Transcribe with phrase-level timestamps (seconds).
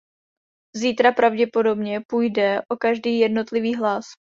[0.75, 4.03] Zítra pravděpodobně půjde o každý jednotlivý hlas.